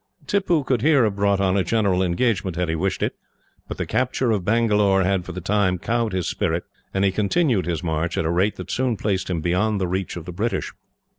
[0.25, 3.13] Tippoo could here have brought on a general engagement, had he wished it;
[3.67, 7.67] but the capture of Bangalore had for the time cowed his spirit, and he continued
[7.67, 10.73] his march, at a rate that soon placed him beyond the reach of the British.